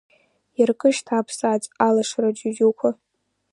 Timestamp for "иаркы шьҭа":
0.59-1.15